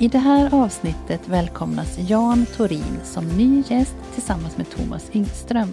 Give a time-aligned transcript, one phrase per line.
[0.00, 5.72] I det här avsnittet välkomnas Jan Torin som ny gäst tillsammans med Thomas Yngström.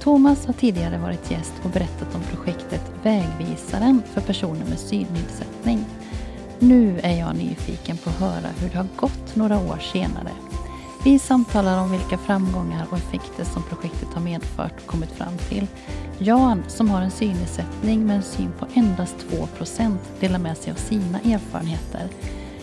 [0.00, 5.84] Thomas har tidigare varit gäst och berättat om projektet Vägvisaren för personer med synnedsättning.
[6.58, 10.30] Nu är jag nyfiken på att höra hur det har gått några år senare.
[11.04, 15.66] Vi samtalar om vilka framgångar och effekter som projektet har medfört och kommit fram till.
[16.18, 19.16] Jan, som har en synnedsättning med en syn på endast
[19.58, 22.08] 2% delar med sig av sina erfarenheter.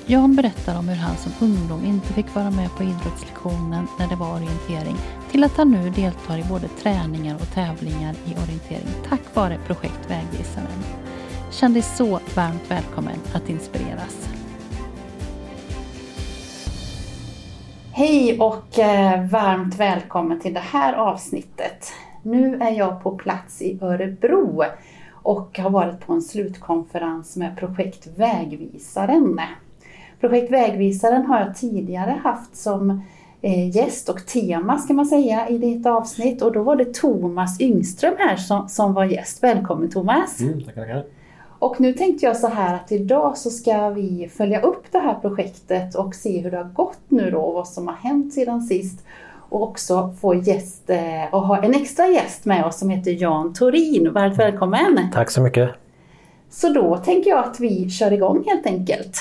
[0.05, 4.15] Jan berättar om hur han som ungdom inte fick vara med på idrottslektionen när det
[4.15, 4.95] var orientering
[5.31, 10.11] till att han nu deltar i både träningar och tävlingar i orientering tack vare projekt
[10.11, 10.83] Vägvisaren.
[11.51, 14.29] Känn dig så varmt välkommen att inspireras.
[17.91, 21.91] Hej och eh, varmt välkommen till det här avsnittet.
[22.21, 24.63] Nu är jag på plats i Örebro
[25.11, 29.39] och har varit på en slutkonferens med projekt Vägvisaren.
[30.23, 33.01] Projekt Vägvisaren har jag tidigare haft som
[33.41, 37.61] eh, gäst och tema ska man säga i ditt avsnitt och då var det Thomas
[37.61, 39.43] Yngström här som, som var gäst.
[39.43, 40.41] Välkommen Thomas!
[40.41, 41.05] Mm, tackar, tackar.
[41.59, 45.13] Och nu tänkte jag så här att idag så ska vi följa upp det här
[45.13, 48.61] projektet och se hur det har gått nu då och vad som har hänt sedan
[48.61, 49.05] sist.
[49.49, 50.99] Och också få gäst eh,
[51.31, 54.13] och ha en extra gäst med oss som heter Jan Torin.
[54.13, 55.11] Varmt välkommen!
[55.13, 55.69] Tack så mycket!
[56.49, 59.17] Så då tänker jag att vi kör igång helt enkelt.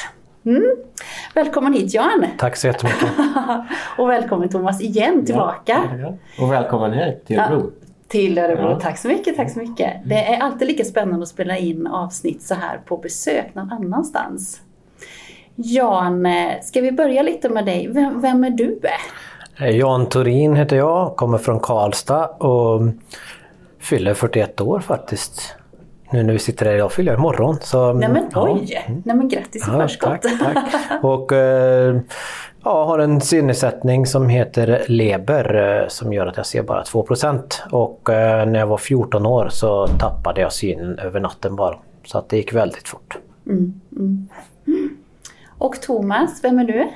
[0.46, 0.76] Mm.
[1.34, 2.26] Välkommen hit Jan!
[2.38, 3.08] Tack så jättemycket!
[3.98, 5.82] och välkommen Thomas igen tillbaka!
[6.00, 6.14] Ja,
[6.44, 7.72] och välkommen hit till Örebro!
[7.80, 8.80] Ja, till Örebro, ja.
[8.80, 9.92] tack så mycket, tack så mycket!
[10.04, 14.60] Det är alltid lika spännande att spela in avsnitt så här på besök någon annanstans.
[15.54, 16.26] Jan,
[16.62, 17.88] ska vi börja lite med dig?
[17.92, 18.80] Vem, vem är du?
[19.58, 22.82] Jan Torin heter jag, kommer från Karlstad och
[23.78, 25.56] fyller 41 år faktiskt
[26.12, 27.56] nu när vi sitter här idag fyller jag imorgon.
[27.60, 28.64] Så, Nej men oj!
[28.66, 28.80] Ja.
[29.04, 30.22] Nej men grattis i ja, förskott!
[30.22, 31.04] Tack, tack.
[31.04, 32.00] Och eh,
[32.64, 37.06] ja, har en synnedsättning som heter leber eh, som gör att jag ser bara 2
[37.70, 41.76] Och eh, när jag var 14 år så tappade jag synen över natten bara.
[42.04, 43.18] Så att det gick väldigt fort.
[43.46, 44.28] Mm, mm.
[45.58, 46.88] Och Thomas, vem är du?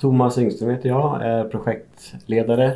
[0.00, 2.74] Thomas Yngström heter jag, är projektledare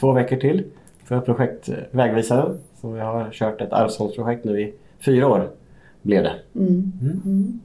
[0.00, 0.64] två veckor till
[1.04, 2.54] för projekt Vägvisare.
[2.80, 4.74] Så vi har kört ett arvsfondsprojekt nu i
[5.04, 5.50] fyra år
[6.02, 6.34] blev det.
[6.54, 6.92] Mm.
[7.02, 7.60] Mm.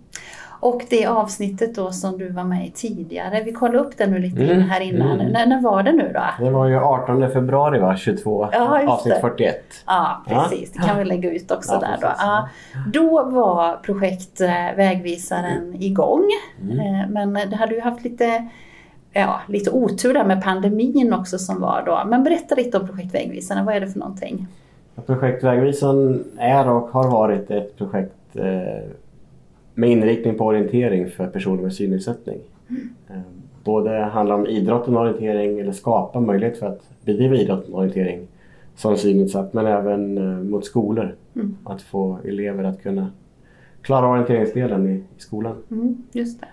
[0.59, 4.19] Och det avsnittet då som du var med i tidigare, vi kollade upp det nu
[4.19, 4.61] lite mm.
[4.61, 5.19] här innan.
[5.19, 5.31] Mm.
[5.31, 6.45] När, när, var det nu då?
[6.45, 9.55] Det var ju 18 februari va, 22, ja, avsnitt 41.
[9.85, 10.81] Ja precis, ja.
[10.81, 12.07] det kan vi lägga ut också ja, där då.
[12.17, 12.49] Ja.
[12.93, 16.29] Då var projekt eh, Vägvisaren igång.
[16.61, 16.79] Mm.
[16.79, 18.49] Eh, men det hade ju haft lite
[19.13, 22.03] ja, lite otur där med pandemin också som var då.
[22.05, 24.47] Men berätta lite om projekt Vägvisaren, vad är det för någonting?
[25.01, 28.89] Projekt Vägvisan är och har varit ett projekt eh,
[29.73, 32.39] med inriktning på orientering för personer med synnedsättning.
[32.69, 32.89] Mm.
[33.09, 33.21] Eh,
[33.63, 38.27] både handlar om idrotten och orientering eller skapa möjlighet för att bedriva idrott och orientering
[38.75, 41.15] som synnedsatt men även eh, mot skolor.
[41.35, 41.57] Mm.
[41.63, 43.11] Att få elever att kunna
[43.81, 45.55] klara orienteringsdelen i, i skolan.
[45.71, 46.47] Mm, just det.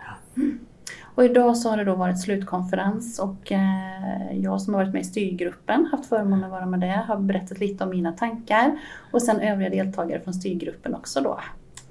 [1.15, 5.03] Och idag så har det då varit slutkonferens och eh, jag som har varit med
[5.03, 8.79] i styrgruppen, haft förmånen att vara med det, har berättat lite om mina tankar
[9.13, 11.41] och sen övriga deltagare från styrgruppen också då.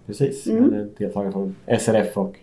[0.05, 0.89] Precis, mm.
[0.97, 2.35] deltagare från SRF och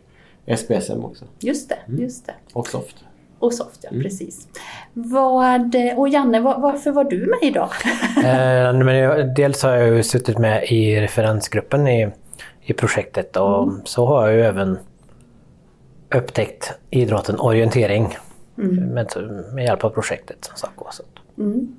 [0.57, 1.25] SPSM också.
[1.39, 2.01] Just det, mm.
[2.03, 2.35] just det.
[2.53, 3.05] Och SOFT.
[3.39, 4.03] Och Soft, ja mm.
[4.03, 4.49] precis.
[4.93, 7.69] Vad, och Janne, var, varför var du med idag?
[8.17, 12.11] eh, men jag, dels har jag ju suttit med i referensgruppen i,
[12.63, 13.81] i projektet och mm.
[13.85, 14.79] så har jag ju även
[16.15, 18.17] upptäckt idrotten orientering
[18.59, 18.75] mm.
[18.75, 19.15] med,
[19.53, 20.51] med hjälp av projektet.
[21.39, 21.77] Mm.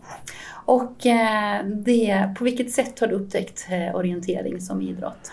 [0.65, 5.31] Och eh, det, på vilket sätt har du upptäckt eh, orientering som idrott?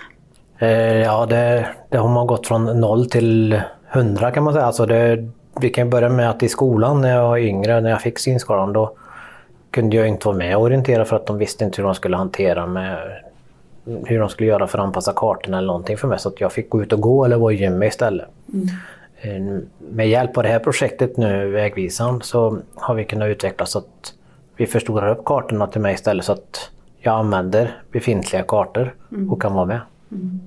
[0.59, 4.65] Eh, ja, det, det, har man gått från noll till hundra kan man säga.
[4.65, 5.29] Alltså det,
[5.61, 8.73] vi kan börja med att i skolan när jag var yngre, när jag fick synskadan,
[8.73, 8.97] då
[9.71, 12.17] kunde jag inte vara med och orientera för att de visste inte hur de skulle
[12.17, 12.99] hantera med
[13.87, 16.19] hur de skulle göra för att anpassa kartorna eller någonting för mig.
[16.19, 18.27] Så att jag fick gå ut och gå eller vara i gymmet istället.
[18.53, 18.69] Mm.
[19.21, 23.79] Eh, med hjälp av det här projektet nu, Vägvisaren, så har vi kunnat utveckla så
[23.79, 24.15] att
[24.57, 29.33] vi förstorar upp kartorna till mig istället så att jag använder befintliga kartor mm.
[29.33, 29.81] och kan vara med.
[30.11, 30.41] Mm.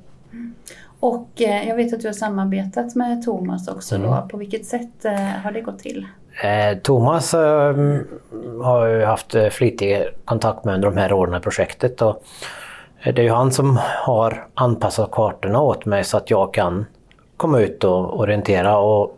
[0.99, 4.11] Och eh, jag vet att du har samarbetat med Thomas också Mm.
[4.11, 4.27] då.
[4.31, 6.05] På vilket sätt eh, har det gått till?
[6.43, 7.75] Eh, Thomas eh,
[8.63, 12.01] har ju haft eh, flitig kontakt med under de här åren i projektet.
[12.01, 12.23] Och
[13.03, 16.85] det är ju han som har anpassat kartorna åt mig så att jag kan
[17.37, 18.77] komma ut och orientera.
[18.79, 19.17] Och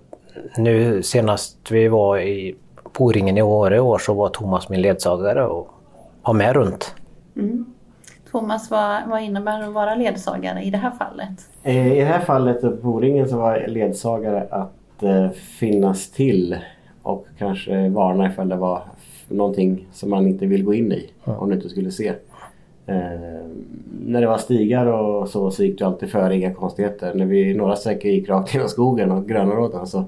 [0.58, 2.56] nu senast vi var i
[2.94, 5.68] Poringen i Åre i år så var Thomas min ledsagare och
[6.24, 6.96] var med runt.
[8.32, 11.50] Thomas, vad, vad innebär det att vara ledsagare i det här fallet?
[11.64, 16.58] Eh, I det här fallet på O-ringen så var ledsagare att eh, finnas till
[17.04, 18.82] och kanske varna ifall det var
[19.28, 22.14] någonting som man inte vill gå in i om du inte skulle se.
[22.92, 23.42] Eh,
[24.06, 27.14] när det var stigar och så, så gick du alltid före, inga konstigheter.
[27.16, 30.04] När vi några sträckor gick rakt genom skogen och grönområden så,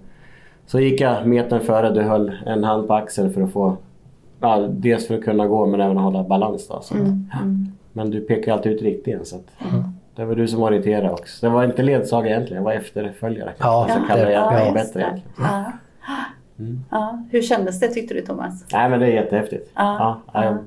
[0.65, 1.89] så gick jag metern före.
[1.93, 3.77] Du höll en hand på axeln för att få
[4.39, 6.67] ja, dels för att kunna gå men även hålla balans.
[6.67, 6.95] Då, så.
[7.93, 9.25] Men du pekar ju alltid ut riktningen.
[9.25, 9.47] Så att,
[10.15, 11.45] Det var du som orienterade också.
[11.45, 13.53] Det var inte ledsagare egentligen, jag var efterföljare.
[13.57, 15.05] Ja, så ja, kallar jag det- det ja, bättre det.
[15.05, 15.31] egentligen.
[15.39, 15.71] Ja.
[16.91, 17.19] Ja.
[17.31, 18.65] Hur kändes det tyckte du Thomas?
[18.73, 19.71] Nej men det är jättehäftigt.
[19.75, 20.57] Ja, Ja, jag,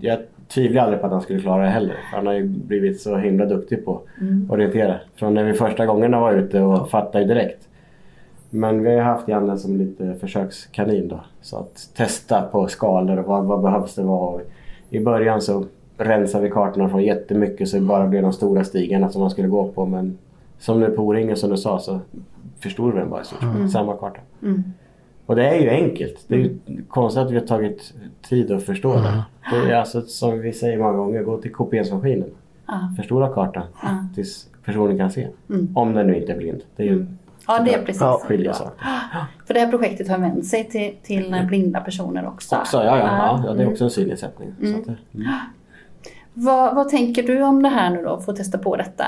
[0.00, 0.18] jag
[0.48, 1.96] tvivlar aldrig på att han skulle klara det heller.
[2.12, 4.44] Han har ju blivit så himla duktig på Mm.
[4.44, 4.94] att orientera.
[5.14, 7.68] Från när vi första gångerna var ute och fattade ju direkt.
[8.50, 11.20] Men vi har haft Janne som lite försökskanin då.
[11.42, 14.40] Så att testa på skalor och vad, vad behövs det vara.
[14.90, 15.64] I början så
[15.98, 19.48] rensade vi kartorna från jättemycket så det bara blev de stora stigarna som man skulle
[19.48, 19.86] gå på.
[19.86, 20.18] Men
[20.58, 22.00] som nu på O-ringen som du sa så
[22.60, 23.70] förstod vi den bara i stort sett.
[23.70, 24.20] Samma karta.
[25.26, 26.24] Och det är ju enkelt.
[26.28, 27.92] Det är ju konstigt att vi har tagit
[28.22, 29.24] tid att förstå det.
[29.50, 32.30] Det är alltså som vi säger många gånger, gå till kopieringsmaskinen.
[32.66, 32.94] Ja.
[32.96, 33.64] Förstora kartan
[34.14, 35.28] tills personen kan se.
[35.74, 36.62] Om den nu inte är blind.
[36.76, 37.06] Det är ju
[37.46, 38.02] Ja, det är precis.
[38.02, 38.20] Ja.
[38.24, 38.86] skilja saker.
[39.46, 42.56] För det här projektet har vänt sig till, till blinda personer också.
[42.56, 44.52] Också, ja, ja, ja, ja, det är också en synnedsättning.
[44.62, 44.84] Mm.
[46.34, 48.20] Vad, vad tänker du om det här nu då?
[48.20, 49.04] Få testa på detta,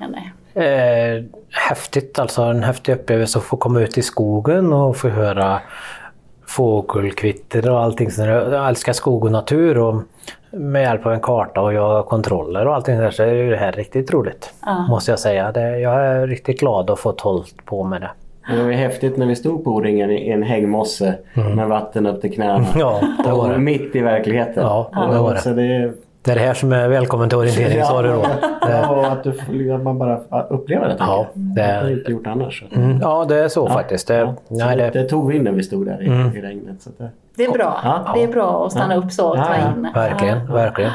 [0.00, 0.32] Janne?
[0.54, 1.24] Eh,
[1.68, 5.60] häftigt, alltså en häftig upplevelse att få komma ut i skogen och få höra
[6.46, 8.10] fågelkvitter och allting.
[8.18, 10.02] Jag älskar skog och natur och
[10.50, 13.56] med hjälp av en karta och göra kontroller och allting där så är ju det
[13.56, 14.54] här riktigt roligt.
[14.66, 14.86] Ja.
[14.88, 15.52] Måste jag säga.
[15.52, 18.10] Det, jag är riktigt glad att få hållit på med det.
[18.56, 21.14] Det var häftigt när vi stod på O-ringen i en hängmosse
[21.54, 22.66] med vatten upp till knäna.
[22.76, 23.54] Ja, det var det.
[23.54, 24.62] Och mitt i verkligheten.
[24.62, 25.40] Ja, det var det.
[25.40, 28.22] Så det är, Det är det här som är välkommen till orientering sa du då.
[28.22, 28.38] Det,
[28.70, 30.96] Ja, och att, du, får- att man bara upplever det.
[30.98, 32.64] Ja, det- har jag inte gjort annars.
[32.72, 34.08] mm, ja, det är så faktiskt.
[34.08, 35.08] Det, Ja, nej, det, det, Mm.
[35.08, 36.82] tog vi när vi stod där i, i regnet.
[36.82, 37.80] Så det, Det är bra.
[37.84, 38.12] Ja.
[38.14, 39.00] Det är bra att stanna Ja.
[39.00, 39.72] upp så och Ja, ta ja.
[39.76, 39.88] in.
[39.94, 40.90] verkligen, verkligen.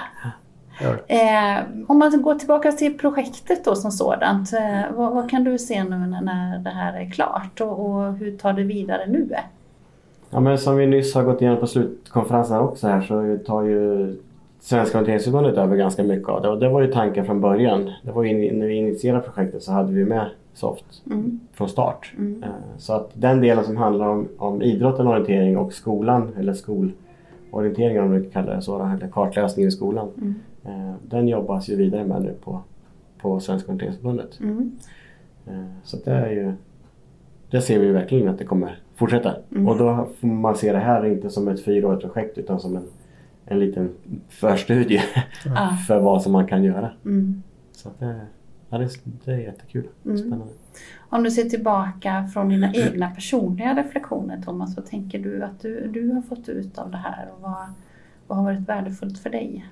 [1.08, 4.54] Eh, om man går tillbaka till projektet då som sådant.
[4.54, 8.14] Eh, vad, vad kan du se nu när, när det här är klart och, och
[8.14, 9.30] hur tar det vidare nu?
[10.30, 14.16] Ja, men som vi nyss har gått igenom på slutkonferensen också här så tar ju
[14.66, 16.50] Svenska Orienteringsförbundet över ganska mycket av det.
[16.50, 17.92] Och det var ju tanken från början.
[18.04, 21.02] Det var in, när vi initierade projektet så hade vi med SOFT
[21.54, 22.14] från start.
[22.44, 28.00] Eh, Så att den delen som handlar om, om idrotten, orientering och skolan eller skolorientering
[28.02, 30.08] om du kallar det så, eller kartläsning i skolan.
[30.66, 32.60] eh, Den jobbas ju vidare med nu på,
[33.22, 34.40] på Svenska Orienteringsförbundet.
[35.48, 36.54] Eh, Så det är ju
[37.52, 39.34] det ser vi verkligen att det kommer fortsätta.
[39.68, 42.84] Och då får man se det här inte som ett fyraårigt projekt utan som en,
[43.46, 43.94] en liten
[44.30, 45.02] förstudie
[45.88, 46.92] för vad som man kan göra.
[47.06, 47.44] Mm.
[47.72, 48.22] Så det,
[48.70, 48.90] ja, det,
[49.26, 49.88] det är jättekul.
[50.02, 50.54] Spännande.
[51.10, 55.88] Om du ser tillbaka från dina egna personliga reflektioner Thomas, vad tänker du att du,
[55.88, 57.68] du har fått ut av det här och vad,
[58.28, 59.66] vad har varit värdefullt för dig?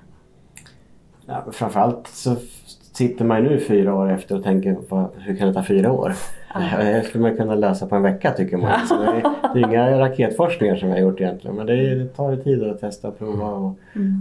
[1.26, 2.36] Ja, framförallt så
[2.92, 5.92] sitter man ju nu fyra år efter och tänker vad, hur kan det ta fyra
[5.92, 6.12] år?
[6.78, 8.86] Det skulle man kunna lösa på en vecka tycker man.
[8.88, 9.22] Så det, är,
[9.54, 12.36] det är inga raketforskningar som vi har gjort egentligen men det, är, det tar ju
[12.42, 13.46] tid att testa och prova.
[13.50, 13.72] Och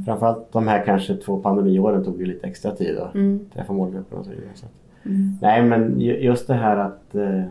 [0.06, 3.14] Framförallt de här kanske två pandemiåren tog ju lite extra tid att
[3.54, 4.48] träffa målgruppen och så vidare.
[4.56, 4.66] Så.
[4.66, 4.72] att-
[5.42, 7.42] Nej men ju- just det här att eh,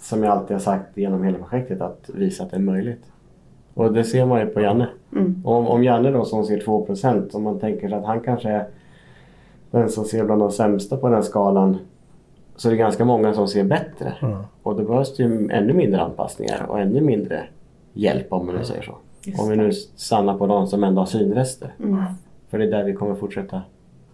[0.00, 3.04] som jag alltid har sagt genom hela projektet att visa att det är möjligt.
[3.74, 4.86] Och det ser man ju på Janne.
[5.44, 8.48] Och Om, om Janne då som ser 2% om man tänker sig att han kanske
[8.48, 8.66] är
[9.70, 11.78] den som ser bland de sämsta på den skalan
[12.56, 14.14] så är det ganska många som ser bättre.
[14.62, 17.44] Och då behövs det ju ännu mindre anpassningar och ännu mindre
[17.92, 18.94] hjälp om man nu säger så.
[19.24, 21.74] Just om vi nu stannar på de som ändå har synrester.
[22.50, 23.62] För det är där vi kommer fortsätta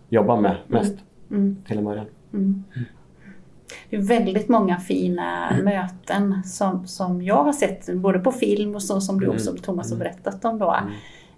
[0.09, 0.95] jobba med mest
[1.67, 2.07] till en början.
[3.91, 8.83] Det är väldigt många fina möten som, som jag har sett både på film och
[8.83, 10.77] så som du också Thomas har berättat om då.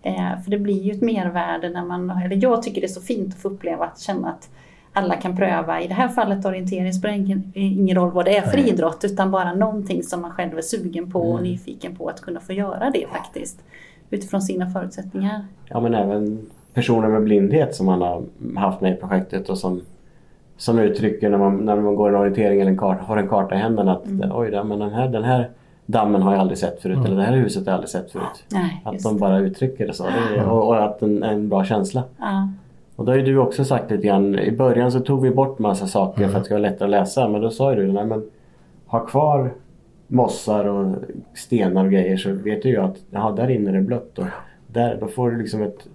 [0.02, 3.00] Eh, för det blir ju ett mervärde när man, eller jag tycker det är så
[3.00, 4.49] fint att få uppleva att känna att
[4.92, 8.42] alla kan pröva, i det här fallet orientering spelar ingen, ingen roll vad det är
[8.42, 12.20] för idrott utan bara någonting som man själv är sugen på och nyfiken på att
[12.20, 13.62] kunna få göra det faktiskt.
[14.11, 15.44] Utifrån sina förutsättningar.
[15.68, 18.23] Ja men även personer med blindhet som man har
[18.56, 19.80] haft med i projektet och som
[20.58, 23.54] som uttrycker när man, när man går en orientering eller en karta, har en karta
[23.54, 24.30] i händerna att Mm.
[24.34, 25.48] oj då, men den här, den här
[25.86, 28.44] dammen har jag aldrig sett förut eller det här huset har jag aldrig sett förut.
[28.52, 29.20] Nej, Att de det.
[29.20, 32.02] bara uttrycker det så det är, och, och att en, en bra känsla.
[32.18, 32.48] Ja.
[32.96, 35.58] Och då har ju du också sagt lite grann, i början så tog vi bort
[35.58, 37.92] massa saker för att det skulle vara lättare att läsa men då sa ju du,
[37.92, 38.22] nej men
[38.86, 39.50] ha kvar
[40.06, 40.94] mossar och
[41.34, 44.24] stenar och grejer så vet du ju att ja, där inne är det blött och
[44.66, 45.88] där, då får du liksom ett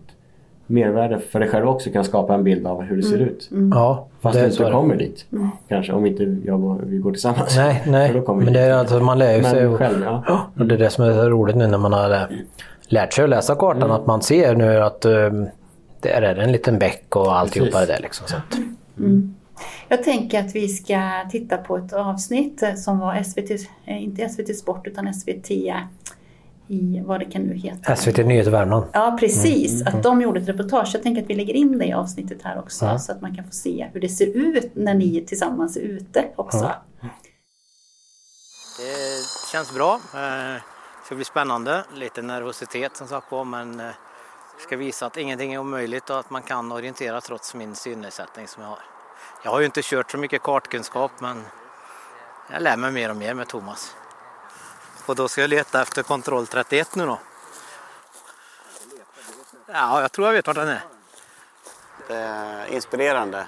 [0.73, 3.49] mervärde för dig själv också kan skapa en bild av hur det ser ut.
[3.71, 5.25] Ja, Fast det du inte kommer dit.
[5.67, 7.55] Kanske om inte jag och vi går tillsammans.
[7.57, 8.13] Nej, För nej.
[8.13, 9.67] då kommer vi Men det är alltså, man lär ju sig.
[9.67, 10.47] Men själv, ja.
[10.59, 12.27] Och det är det som är så roligt nu när man har lä-
[12.87, 13.91] lärt sig att läsa kartan.
[13.91, 15.47] Att man ser nu att um,
[15.99, 17.99] där är det en liten bäck och alltihopa det där.
[18.01, 18.59] Liksom, så att,
[19.87, 20.99] Jag tänker att vi ska
[21.31, 23.51] titta på ett avsnitt eh, som var SVT,
[23.85, 25.49] eh, inte SVT Sport utan SVT
[26.67, 27.95] i vad det kan nu heta.
[27.95, 28.85] SVT Nyheter Värmland.
[28.93, 30.89] Ja precis, att de gjorde ett reportage.
[30.93, 32.99] Jag tänker att vi lägger in det i avsnittet här också Ja.
[32.99, 36.25] så att man kan få se hur det ser ut när ni tillsammans är ute
[36.35, 36.71] också.
[38.77, 39.93] Det känns bra.
[40.13, 41.83] Eh, Det ska bli spännande.
[41.95, 43.85] Lite nervositet som sagt var men eh,
[44.67, 48.63] ska visa att ingenting är omöjligt och att man kan orientera trots min synnedsättning som
[48.63, 48.79] jag har.
[49.43, 51.41] Jag har ju inte kört så mycket kartkunskap men
[52.51, 53.95] jag lär mig mer och mer med Thomas.
[55.05, 57.19] Och då ska jag leta efter kontroll 31 nu då.
[59.65, 60.81] Ja, jag tror jag vet var den är.
[62.07, 63.45] Det är inspirerande.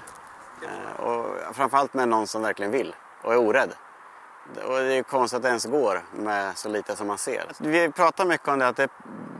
[0.62, 3.70] Eh, Och framförallt med någon som verkligen vill och är orädd.
[4.64, 7.46] Och det är ju konstigt att det ens går med så lite som man ser.
[7.58, 8.88] Vi pratar mycket om det att det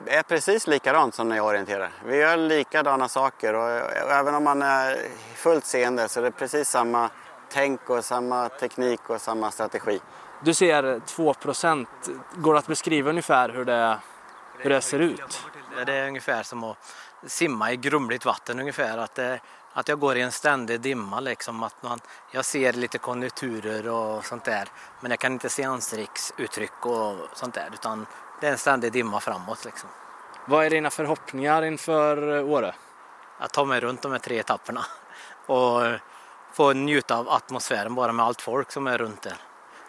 [0.06, 1.92] är precis likadant som när jag orienterar.
[2.04, 3.70] Vi gör likadana saker och
[4.10, 7.10] även om man är fullt seende så är det precis samma
[7.48, 10.00] tänk och samma teknik och samma strategi.
[10.40, 11.86] Du ser 2%
[12.34, 13.98] Går det att beskriva ungefär hur det,
[14.58, 15.42] hur det ser ut?
[15.86, 16.76] Det är ungefär som att
[17.26, 18.98] simma i grumligt vatten ungefär.
[18.98, 19.40] Att, det,
[19.72, 21.62] att jag går i en ständig dimma liksom.
[21.62, 21.98] Att man,
[22.30, 24.68] jag ser lite konjunkturer och sånt där.
[25.00, 27.70] Men jag kan inte se ansiktsuttryck och sånt där.
[27.74, 28.06] Utan
[28.40, 29.88] det är en ständig dimma framåt liksom.
[30.46, 32.74] Vad är dina förhoppningar inför eh, Åre?
[33.38, 34.84] Att ta mig runt de här tre etapperna.
[35.46, 35.82] Och
[36.52, 39.36] få njuta av atmosfären bara med allt folk som är runt där.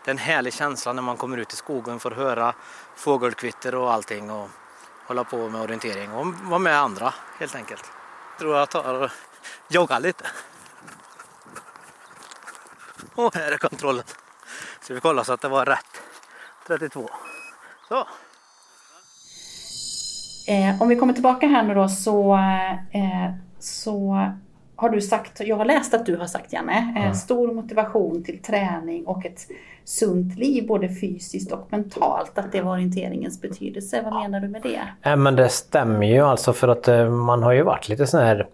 [0.07, 2.53] Det är en härlig känsla när man kommer ut i skogen får höra
[2.95, 4.31] fågelkvitter och allting.
[4.31, 4.49] Och
[5.07, 7.91] hålla på med orientering och vara med andra helt enkelt.
[8.31, 9.11] Jag tror jag tar och
[9.69, 10.25] joggar lite.
[13.15, 14.03] Och här är kontrollen.
[14.81, 16.01] Så vi kollar så att det var rätt.
[16.67, 17.09] 32.
[17.87, 18.07] Så.
[20.51, 22.35] Eh, om vi kommer tillbaka här nu då så,
[22.93, 24.31] eh, så
[24.77, 28.41] har du sagt, jag har läst att du har sagt Janne, eh, stor motivation till
[28.41, 29.47] träning och ett
[29.83, 32.37] sunt liv både fysiskt och mentalt.
[32.37, 34.01] Att det var orienteringens betydelse.
[34.01, 34.81] Vad menar du med det?
[35.03, 38.19] Nej men det stämmer ju alltså för att eh, man har ju varit lite sån
[38.19, 38.47] här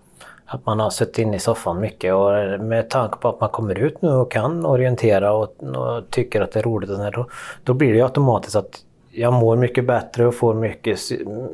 [0.46, 3.50] att man har suttit inne i soffan mycket och eh, med tanke på att man
[3.50, 7.12] kommer ut nu och kan orientera och, och tycker att det är roligt och sådär,
[7.12, 7.28] då,
[7.64, 8.80] då blir det ju automatiskt att
[9.16, 11.00] jag mår mycket bättre och får mycket...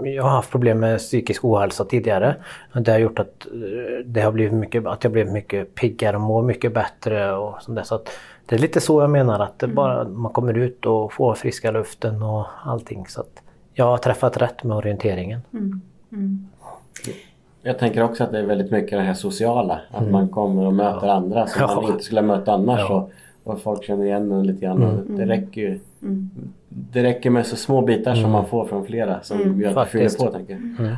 [0.03, 2.35] Jag har haft problem med psykisk ohälsa tidigare.
[2.73, 6.21] Det har gjort att, eh, det har blivit mycket, att jag blivit mycket piggare och
[6.21, 7.83] mår mycket bättre och sånt där.
[7.83, 8.09] Så att
[8.45, 11.71] det är lite så jag menar att det bara, man kommer ut och får friska
[11.71, 13.07] luften och allting.
[13.07, 13.41] Så att
[13.73, 15.41] jag har träffat rätt med orienteringen.
[17.61, 19.79] Jag tänker också att det är väldigt mycket det här sociala.
[19.91, 21.75] Att man kommer och möter andra som Mm.
[21.75, 21.81] Ja.
[21.81, 22.79] man inte skulle ha mött annars.
[22.79, 23.09] Ja.
[23.49, 24.83] Och, folk känner igen en lite grann.
[24.83, 25.17] Mm.
[25.17, 25.79] Det räcker ju
[26.69, 29.91] det räcker med så små bitar som man får från flera som gör att det
[29.91, 30.31] fyller på.
[30.31, 30.97] Tänker jag.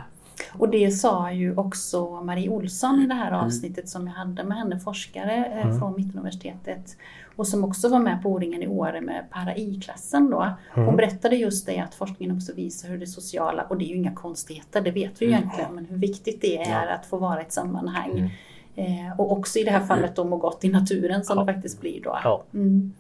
[0.54, 4.58] Och det sa ju också Marie Olsson i det här avsnittet som jag hade med
[4.58, 6.98] henne, forskare eh, från Mittuniversitetet.
[7.36, 10.48] Och som också var med på O-ringen i Åre med para-I-klassen då.
[10.74, 13.96] Hon berättade just det att forskningen också visar hur det sociala, och det är ju
[13.96, 17.40] inga konstigheter, det vet vi ju egentligen, men hur viktigt det är att få vara
[17.40, 18.32] i ett sammanhang.
[18.76, 21.82] Eh, och också i det här fallet då må gott i naturen som det faktiskt
[21.82, 22.18] blir då.
[22.24, 22.44] Ja.
[22.54, 22.94] Mm.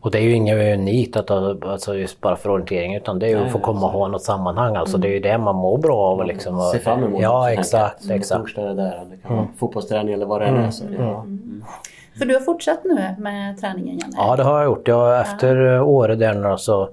[0.00, 3.30] Och det är ju inget unikt att, alltså just bara för orientering utan det är
[3.30, 4.76] ju att få komma och ha något sammanhang.
[4.76, 6.24] Alltså det är ju det man mår bra av.
[6.26, 6.54] Liksom.
[6.58, 8.02] och- Se fram emot Ja exakt.
[8.02, 8.40] Som exakt.
[8.40, 10.70] Torsdag är där, det kan vara fotbollsträning eller vad det än är.
[10.70, 11.24] Så, ja.
[12.18, 14.12] För du har fortsatt nu med träningen Janne?
[14.16, 14.88] Ja det har jag gjort.
[14.88, 16.88] Jag, efter året där nu så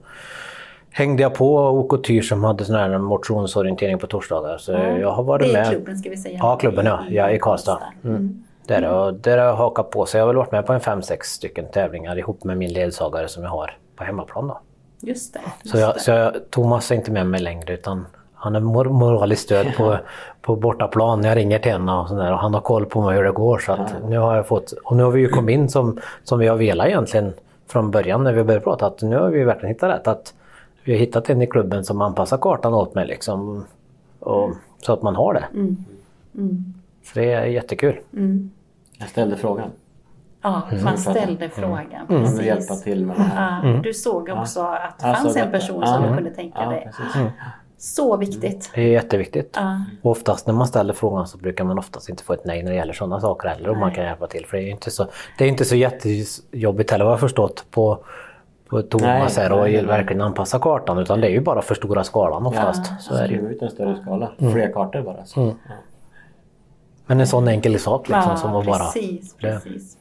[0.98, 4.58] hängde jag på OK Tyr som hade sån här motionsorientering på torsdagar.
[4.58, 5.70] Så jag har varit det är med.
[5.70, 6.40] klubben ska vi säga.
[6.42, 7.00] Ja, klubben ja.
[7.10, 7.80] ja i Karlstad.
[8.04, 8.44] Mm.
[8.68, 10.06] Där, och, där har jag hakat på.
[10.06, 12.74] Så jag har väl varit med på en fem sex stycken tävlingar ihop med min
[12.74, 14.48] ledsagare som jag har på hemmaplan.
[14.48, 14.60] Då.
[15.00, 15.40] Just det.
[15.64, 16.00] Just Så, jag, det.
[16.00, 19.98] så jag, Thomas är inte med mig längre utan han är mor moraliskt stöd på,
[20.42, 23.24] på bortaplan jag ringer till henne och, sådär, och han har koll på mig hur
[23.24, 23.60] det går.
[23.60, 26.40] Så att nu har jag fått, och nu har vi ju kommit in som, som
[26.40, 27.34] vi har velat egentligen
[27.68, 28.86] från början när vi började prata.
[28.86, 30.08] Att nu har vi verkligen hittat rätt.
[30.08, 30.34] Att
[30.88, 33.08] vi har hittat en i klubben som anpassar kartan åt mig.
[33.08, 33.66] Liksom,
[34.20, 34.52] och,
[34.82, 35.46] så att man har det.
[37.04, 38.00] Så det är jättekul.
[39.00, 39.70] Jag ställde frågan.
[40.42, 40.84] Ja, Mm.
[40.84, 41.86] man ställde frågan.
[42.10, 42.40] Man Precis.
[42.40, 43.68] vill hjälpa till med det här.
[43.74, 46.84] Ja, du såg också att det fanns en person som du kunde tänka Ja, dig.
[46.98, 47.22] precis.
[47.78, 48.72] Så viktigt.
[48.76, 49.54] Det är jätteviktigt.
[49.56, 49.82] Ja.
[50.02, 52.72] Och oftast när man ställer frågan så brukar man oftast inte få ett nej när
[52.72, 54.46] det gäller sådana saker heller om man kan hjälpa till.
[54.46, 57.66] För det är inte så, det är inte så jättejobbigt heller vad jag har förstått
[57.72, 58.00] på,
[58.70, 59.86] på Thomas Nej, här och nej, nej.
[59.86, 63.02] verkligen anpassa kartan utan det är ju bara för stora skalan oftast.
[63.02, 63.50] Så är det ju.
[63.50, 64.32] Ut en större skala.
[64.38, 65.26] Fler kartor bara.
[65.26, 65.56] Så.
[65.68, 65.74] Ja.
[67.06, 68.78] Men en sån enkel sak liksom Ja, som att bara...
[68.78, 69.98] precis, precis.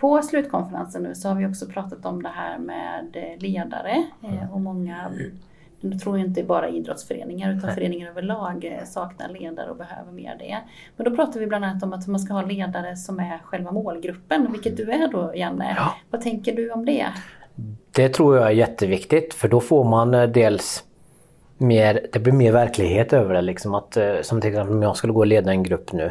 [0.00, 4.60] På slutkonferensen nu så har vi också pratat om det här med ledare eh, och
[4.60, 5.10] många
[5.84, 10.36] nu tror jag inte bara idrottsföreningar utan föreningar överlag eh, saknar ledare och behöver mer
[10.38, 10.58] det.
[10.96, 13.72] Men då pratar vi bland annat om att man ska ha ledare som är själva
[13.72, 15.74] målgruppen, vilket du är då Janne.
[15.76, 15.94] Ja.
[16.10, 17.06] Vad tänker du om det?
[17.96, 20.84] Det tror jag är jätteviktigt för då får man eh, dels
[21.58, 23.42] mer, det blir mer verklighet över det.
[23.42, 26.10] Liksom att, eh, som till exempel om jag skulle gå och leda en grupp nu.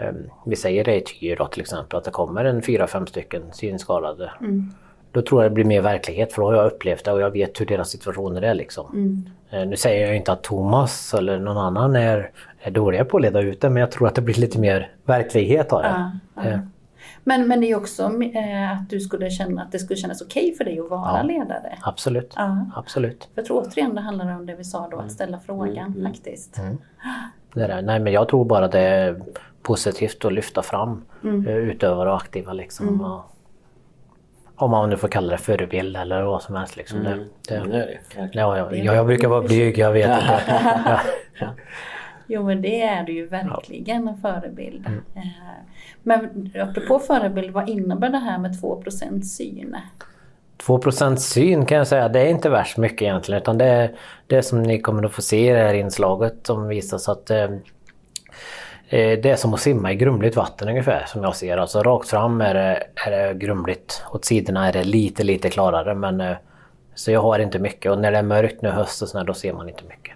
[0.00, 0.08] eh,
[0.46, 3.42] Vi säger det i Tyr då till exempel att det kommer en fyra, fem stycken
[3.52, 4.30] synskadade.
[5.12, 7.30] Då tror jag det blir mer verklighet för då har jag upplevt det och jag
[7.30, 8.54] vet hur deras situationer är.
[8.54, 8.86] Liksom.
[9.50, 12.30] Eh, Nu säger jag inte att Thomas eller någon annan är,
[12.60, 14.90] är dåliga på att leda ut det men jag tror att det blir lite mer
[15.04, 15.88] verklighet av det.
[16.48, 16.58] Eh,
[17.28, 18.02] Men, men det är också
[18.34, 21.22] eh, att du skulle känna att det skulle kännas okej för dig att vara Ja.
[21.22, 21.78] ledare.
[21.82, 22.32] Absolut.
[22.36, 22.66] Ja.
[22.76, 23.24] Absolut.
[23.24, 26.12] För jag tror återigen det handlar om det vi sa då, att ställa frågan Mm.
[26.12, 26.60] faktiskt.
[27.54, 27.82] Det där.
[27.82, 29.20] Nej men jag tror bara det är
[29.62, 31.46] positivt att lyfta fram Mm.
[31.46, 33.00] eh, utövare och aktiva liksom.
[33.00, 33.20] Och,
[34.56, 36.98] om man nu får kalla det förebild eller vad som helst liksom.
[37.00, 37.18] Mm.
[37.18, 37.78] Det, det, det är det.
[37.78, 38.30] verkligen.
[38.32, 40.42] ja, ja, ja, jag brukar vara blyg, jag vet inte.
[41.40, 41.48] Ja.
[42.26, 44.86] Jo men det är du ju verkligen en förebild.
[44.86, 45.02] Mm.
[45.14, 45.22] Eh,
[46.02, 49.76] Men apropå förebild, vad innebär det här med 2% syn?
[50.58, 53.90] 2% syn kan jag säga, det är inte värst mycket egentligen utan det är
[54.26, 57.44] det som ni kommer att få se i det här inslaget som visas att eh,
[58.88, 61.56] eh, det är som att simma i grumligt vatten ungefär som jag ser.
[61.56, 64.02] Alltså rakt fram är det, är det grumligt.
[64.12, 66.36] Åt sidorna är det lite lite klarare men eh,
[66.94, 69.34] så jag har inte mycket och när det är mörkt nu höst och sådär då
[69.34, 70.15] ser man inte mycket.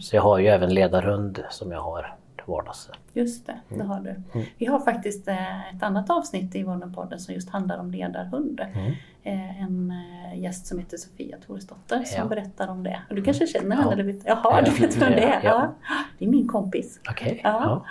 [0.00, 2.90] Så jag har ju även ledarhund som jag har till vardags.
[3.12, 3.78] Just det, Mm.
[3.78, 4.42] det har du.
[4.58, 8.60] Vi har faktiskt eh, ett annat avsnitt i vår podd som just handlar om ledarhund.
[8.74, 8.92] Mm.
[9.22, 9.90] Eh, En
[10.32, 12.24] eh, gäst som heter Sofia Toresdotter som Ja.
[12.28, 13.00] berättar om det.
[13.10, 13.82] Du kanske känner Ja.
[13.82, 13.92] henne?
[13.92, 15.40] Eller vet, jaha, Ja, du vet vem det är?
[15.44, 15.70] ja.
[15.88, 15.92] Ja.
[16.18, 17.00] Det är min kompis.
[17.10, 17.40] Okej.
[17.44, 17.84] Ja.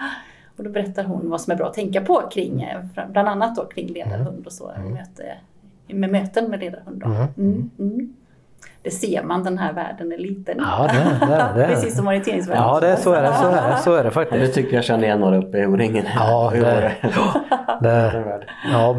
[0.58, 3.56] Och då berättar hon vad som är bra att tänka på kring, fram- bland annat
[3.56, 5.38] då kring ledarhund och så, möte,
[5.88, 7.02] med möten med ledarhund.
[7.02, 7.28] Då.
[7.42, 8.14] Mm.
[8.62, 8.80] Mm.
[8.82, 10.58] Det ser man, den här världen är liten.
[10.58, 11.68] Ja, det, det, det.
[11.68, 12.64] Precis som orienteringsvärlden.
[12.64, 13.34] Ja, det, så är det.
[13.34, 14.54] Så är det, så är det faktiskt.
[14.54, 16.06] tycker jag känner igen några uppe i O-ringen.
[16.16, 16.92] Ja, det,
[17.82, 18.96] det, ja,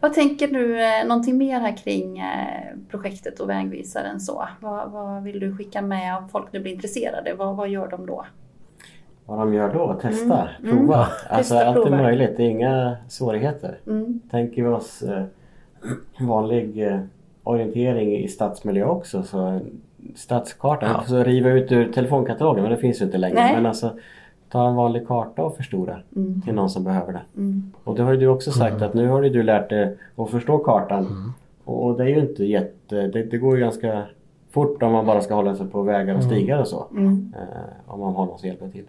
[0.00, 4.48] Vad tänker du, eh, någonting mer här kring eh, projektet och vägvisaren så?
[4.60, 7.34] Vad, vad vill du skicka med om folk nu blir intresserade?
[7.34, 8.24] Vad, vad gör de då?
[9.26, 9.94] Vad de gör då?
[10.02, 10.76] Testa, Mm.
[10.78, 10.94] prova.
[10.96, 11.06] Mm.
[11.28, 11.96] Alltså Testa, allt är prova.
[12.02, 13.78] möjligt, det är inga svårigheter.
[13.86, 14.20] Mm.
[14.30, 15.22] Tänker vi oss eh,
[16.26, 17.00] vanlig eh,
[17.44, 19.60] orientering i stadsmiljö också så en
[20.14, 21.02] stadskarta, Ja.
[21.06, 23.34] så riva ut ur telefonkatalogen men det finns ju inte längre.
[23.34, 23.54] Nej.
[23.54, 23.90] Men alltså
[24.50, 26.42] ta en vanlig karta och förstora Mm.
[26.42, 27.22] till någon som behöver det.
[27.36, 27.72] Mm.
[27.84, 30.30] Och det har ju du också sagt att nu har ju du lärt dig att
[30.30, 31.06] förstå kartan.
[31.06, 31.32] Mm.
[31.64, 34.02] Och det är ju inte jätte, det, det går ju ganska
[34.50, 36.86] fort om man bara ska hålla sig på vägar och stigar och så.
[36.90, 37.34] Mm.
[37.36, 38.84] Eh, om man har någon som hjälper till.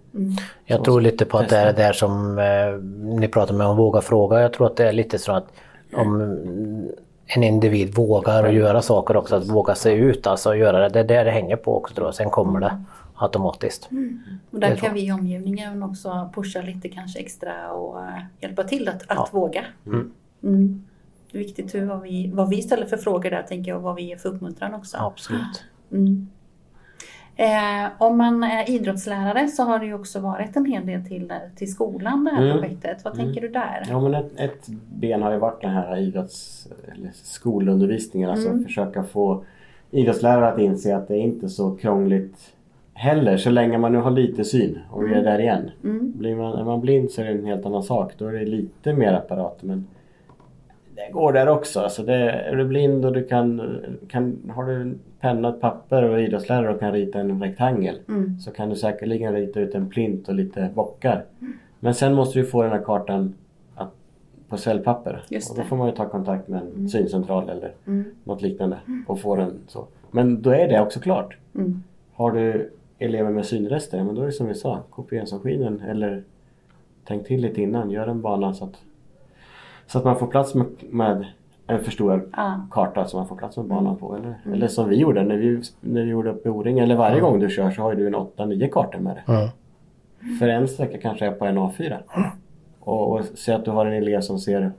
[0.65, 2.81] Jag tror lite på att det är det där som eh,
[3.19, 4.41] ni pratar med om våga fråga.
[4.41, 5.47] Jag tror att det är lite så att
[5.93, 6.87] om mm,
[7.25, 10.89] en individ vågar att göra saker också, att våga sig ut, alltså göra det.
[10.89, 12.15] Det är det det hänger på också tror jag.
[12.15, 12.83] Sen kommer det
[13.15, 13.89] automatiskt.
[14.51, 18.89] Och där kan vi i omgivningen också pusha lite kanske extra och eh, hjälpa till
[18.89, 19.27] att, att Ja.
[19.31, 19.65] våga.
[19.85, 20.11] Mm.
[20.43, 20.85] Mm.
[21.31, 23.83] Det är viktigt hur, vad, vi, vad vi ställer för frågor där tänker jag och
[23.83, 24.97] vad vi ger för uppmuntran också.
[24.97, 25.63] Absolut.
[25.91, 26.29] Mm.
[27.37, 31.33] Eh, om man är idrottslärare så har det ju också varit en hel del till,
[31.55, 32.57] till skolan det här Mm.
[32.61, 33.03] projektet.
[33.03, 33.83] Vad tänker du där?
[33.89, 36.67] Ja men ett, ett ben har ju varit den här idrotts
[37.13, 38.29] skolundervisningen.
[38.29, 38.63] Alltså Mm.
[38.63, 39.43] försöka få
[39.91, 42.53] idrottslärare att inse att det är inte så krångligt
[42.93, 44.79] heller så länge man nu har lite syn.
[44.91, 45.71] Och vi är där igen.
[45.83, 46.13] Mm.
[46.17, 48.11] Blir man, är man blind så är det en helt annan sak.
[48.17, 49.87] Då är det lite mer apparater men
[50.95, 51.79] det går där också.
[51.79, 56.13] Alltså det, är du blind och du kan, kan har du en penna papper och
[56.19, 58.39] är idrottslärare och kan rita en rektangel Mm.
[58.39, 61.23] så kan du säkerligen rita ut en plint och lite bockar.
[61.79, 63.33] Men sen måste du få den här kartan
[63.75, 63.91] att,
[64.49, 65.23] på cellpapper.
[65.51, 68.03] Och då får man ju ta kontakt med en syncentral eller Mm.
[68.23, 68.77] något liknande
[69.07, 69.85] och få den så.
[70.11, 71.37] Men då är det också klart.
[71.55, 71.83] Mm.
[72.13, 76.23] Har du elever med synrester, men då är det som vi sa, kopieringsmaskinen eller
[77.07, 78.75] tänk till lite innan, gör en bana så att,
[79.87, 81.25] så att man får plats med, med
[81.67, 82.61] en förstorad Ja.
[82.71, 83.75] karta som man får plats med Mm.
[83.77, 84.15] banan på.
[84.15, 87.19] Eller, eller som vi gjorde när vi, när vi gjorde uppe i O-ring, eller varje
[87.21, 89.33] gång du kör så har du en 8-9 kartor med det.
[89.33, 89.49] Mm.
[90.39, 91.97] För en sträcka kanske är på en A4.
[92.79, 94.71] Och, och se att du har en elev som ser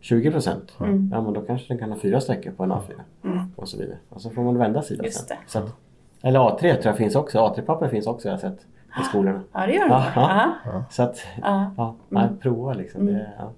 [0.00, 0.74] 20 procent.
[0.80, 1.10] Mm.
[1.14, 3.50] Ja men då kanske den kan ha fyra streck på en A4.
[3.56, 3.96] Och så vidare.
[4.08, 5.36] Och så får man vända sidan Just sen.
[5.44, 5.50] det.
[5.50, 5.74] Så att,
[6.22, 7.38] eller A3 tror jag finns också.
[7.38, 8.58] A3-papper finns också jag har sett
[9.00, 9.40] i skolorna.
[9.52, 10.02] Ja, det gör de.
[10.14, 10.84] Ja, Ja.
[10.90, 11.94] Så att, Ja.
[12.10, 13.06] ja, prova liksom.
[13.06, 13.50] Det, ja.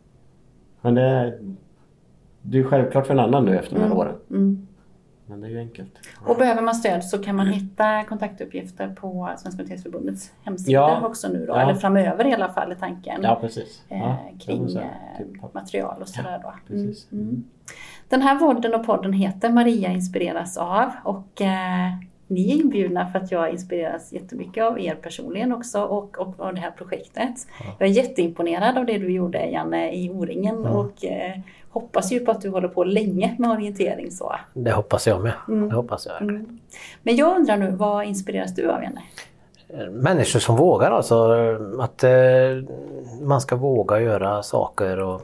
[0.81, 1.39] Men det, är-
[2.43, 4.15] det är självklart för en annan nu efter de här åren.
[4.31, 4.67] Mm.
[5.27, 5.93] Men det är ju enkelt.
[6.27, 11.07] Och behöver man stöd så kan man hitta kontaktuppgifter på Svenska Orienteringsförbundets hemsida Ja.
[11.07, 11.61] också nu då, Ja.
[11.61, 13.21] eller framöver i alla fall är tanken.
[13.23, 13.83] Ja precis.
[13.89, 14.83] eh, Ja, kring eh,
[15.19, 16.55] typ material och sådär då.
[16.69, 17.13] Precis.
[17.13, 17.45] Mm.
[18.09, 21.91] Den här podden och podden heter Maria inspireras av och eh,
[22.31, 26.55] ni är inbjudna för att jag inspireras jättemycket av er personligen också och, och av
[26.55, 27.47] det här projektet.
[27.79, 31.33] Jag är jätteimponerad av det du gjorde Janne i O-ringen och eh,
[31.71, 34.35] hoppas ju på att du håller på länge med orientering så.
[34.55, 35.33] Det hoppas jag med.
[35.47, 36.23] Det hoppas jag.
[36.23, 36.59] Mm.
[37.03, 39.03] Men jag undrar nu, vad inspireras du av Janne?
[39.91, 41.33] Människor som vågar alltså.
[41.81, 42.11] Att eh,
[43.23, 45.23] man ska våga göra saker och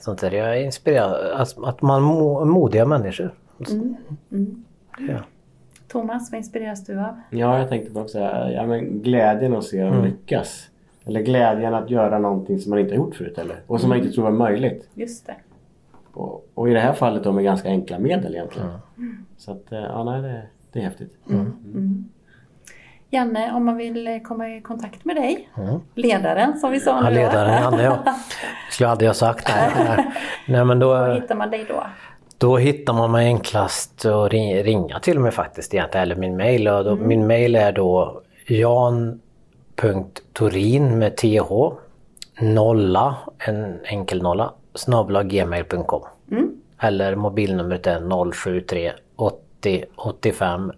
[0.00, 0.30] sånt där.
[0.30, 1.30] Jag är inspirerad.
[1.30, 2.02] Alltså, att man
[2.48, 3.34] modiga människor.
[4.98, 5.18] Ja.
[5.92, 7.20] Thomas, vad inspireras du av?
[7.30, 8.18] Ja, jag tänkte på också
[8.54, 10.04] ja, men glädjen att se dem Mm.
[10.04, 10.66] lyckas.
[11.04, 13.56] Eller glädjen att göra någonting som man inte har gjort förut eller?
[13.66, 14.88] Och som man inte tror var möjligt.
[14.94, 15.34] Just det.
[16.12, 18.68] Och, och i det här fallet då med ganska enkla medel egentligen.
[18.98, 19.26] Mm.
[19.36, 21.14] Så att, eh, ja nej det, det är häftigt.
[23.12, 25.48] Janne, om man vill eh, komma i kontakt med dig,
[25.94, 27.04] ledaren som vi sa Mm.
[27.04, 27.16] Ja, nu.
[27.16, 27.22] då.
[27.26, 27.98] ledaren Janne ja.
[28.70, 29.48] Skulle jag aldrig ha sagt.
[29.56, 30.10] Nej, nej.
[30.48, 31.82] nej men då, Var hittar man dig då?
[32.40, 36.02] Då hittar man mig enklast att ringa, till mig faktiskt egentligen.
[36.02, 36.68] Eller min mail.
[36.68, 39.08] Och då, Min mail är då jan.torin
[40.98, 41.72] med th
[42.40, 46.02] nolla, en enkel nolla, snabla gmail.com.
[46.78, 50.72] Eller mobilnumret är 073 80 85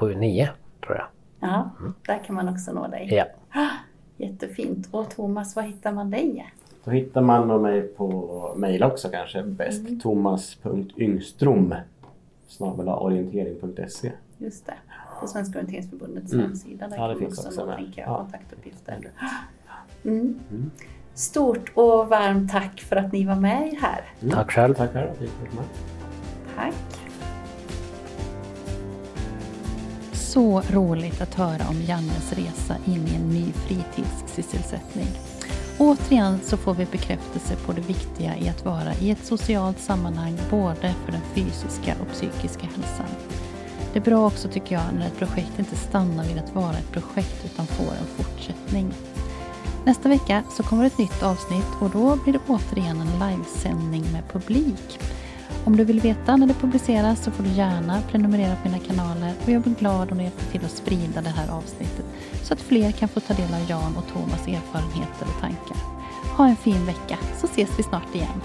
[0.00, 0.48] 079
[0.86, 1.06] tror jag.
[1.40, 1.70] Ja,
[2.06, 3.08] där kan man också nå dig.
[3.14, 3.24] Ja.
[4.16, 4.88] Jättefint.
[4.90, 6.52] Och Thomas, var hittar man dig?
[6.84, 9.80] Då hittar man mig på mail också kanske bäst.
[9.88, 10.00] Mm.
[10.00, 11.74] Thomas.yngstrom
[12.86, 14.74] orientering.se Just det,
[15.20, 16.46] på Svenska Orienteringsförbundets Mm.
[16.46, 16.88] hemsida.
[16.88, 17.76] Där Ja, det finns också också nå, med.
[17.76, 18.16] tänker jag, Ja.
[18.18, 18.98] kontaktuppgifter.
[20.04, 20.40] Mm.
[21.14, 24.04] Stort och varmt tack för att ni var med här.
[24.30, 24.74] Tack själv.
[24.74, 25.08] Tack själv.
[26.56, 26.74] Tack.
[30.12, 35.06] Så roligt att höra om Jannes resa in i en ny fritidssysselsättning.
[35.78, 40.38] Återigen så får vi bekräftelse på det viktiga i att vara i ett socialt sammanhang
[40.50, 43.06] både för den fysiska och psykiska hälsan.
[43.92, 46.92] Det är bra också tycker jag när ett projekt inte stannar vid att vara ett
[46.92, 48.92] projekt utan får en fortsättning.
[49.84, 54.22] Nästa vecka så kommer ett nytt avsnitt och då blir det återigen en livesändning med
[54.32, 55.00] publik.
[55.66, 59.32] Om du vill veta när det publiceras så får du gärna prenumerera på mina kanaler
[59.44, 62.04] och jag blir glad om du hjälper till att sprida det här avsnittet
[62.42, 65.76] så att fler kan få ta del av Jan och Thomas erfarenheter och tankar.
[66.36, 68.40] Ha en fin vecka så ses vi snart igen.